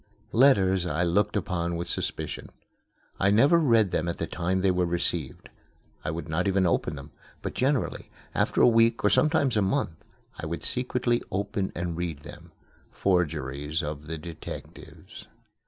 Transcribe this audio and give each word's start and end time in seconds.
Letters 0.31 0.83
I 0.87 1.03
looked 1.03 1.35
upon 1.35 1.75
with 1.75 1.87
suspicion. 1.87 2.49
I 3.19 3.29
never 3.29 3.59
read 3.59 3.91
them 3.91 4.07
at 4.07 4.17
the 4.17 4.25
time 4.25 4.61
they 4.61 4.71
were 4.71 4.87
received. 4.87 5.47
I 6.03 6.09
would 6.09 6.27
not 6.27 6.47
even 6.47 6.65
open 6.65 6.95
them; 6.95 7.11
but 7.43 7.53
generally, 7.53 8.09
after 8.33 8.61
a 8.63 8.67
week 8.67 9.03
or 9.03 9.11
sometimes 9.11 9.55
a 9.55 9.61
month, 9.61 10.03
I 10.39 10.47
would 10.47 10.63
secretly 10.63 11.21
open 11.31 11.71
and 11.75 11.95
read 11.95 12.21
them 12.23 12.51
forgeries 12.89 13.83
of 13.83 14.07
the 14.07 14.17
detectives. 14.17 15.27